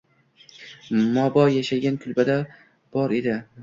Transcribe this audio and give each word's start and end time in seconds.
Momo 1.17 1.43
yashagan 1.59 1.99
kulbada 2.07 2.35
bor 2.97 3.19
edi 3.23 3.43